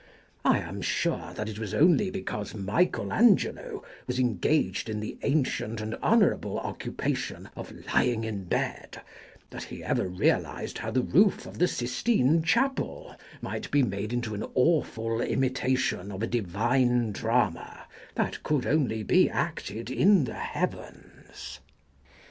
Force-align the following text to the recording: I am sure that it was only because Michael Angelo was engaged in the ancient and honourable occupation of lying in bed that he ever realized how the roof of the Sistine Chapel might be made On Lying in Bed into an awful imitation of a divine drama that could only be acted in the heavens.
I 0.43 0.57
am 0.57 0.81
sure 0.81 1.31
that 1.35 1.47
it 1.47 1.59
was 1.59 1.75
only 1.75 2.09
because 2.09 2.55
Michael 2.55 3.13
Angelo 3.13 3.83
was 4.07 4.17
engaged 4.17 4.89
in 4.89 4.99
the 4.99 5.19
ancient 5.21 5.79
and 5.79 5.93
honourable 6.01 6.57
occupation 6.57 7.49
of 7.55 7.71
lying 7.93 8.23
in 8.23 8.45
bed 8.45 8.99
that 9.51 9.65
he 9.65 9.83
ever 9.83 10.07
realized 10.07 10.79
how 10.79 10.89
the 10.89 11.03
roof 11.03 11.45
of 11.45 11.59
the 11.59 11.67
Sistine 11.67 12.41
Chapel 12.41 13.15
might 13.43 13.69
be 13.69 13.83
made 13.83 13.89
On 13.89 13.91
Lying 13.91 14.03
in 14.03 14.07
Bed 14.07 14.13
into 14.13 14.33
an 14.33 14.43
awful 14.55 15.21
imitation 15.21 16.11
of 16.11 16.23
a 16.23 16.25
divine 16.25 17.11
drama 17.11 17.85
that 18.15 18.41
could 18.41 18.65
only 18.65 19.03
be 19.03 19.29
acted 19.29 19.91
in 19.91 20.23
the 20.23 20.33
heavens. 20.33 21.59